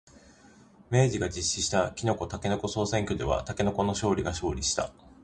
[0.89, 4.91] 明治が実施したきのこ、たけのこ総選挙ではたけのこの里が勝利した。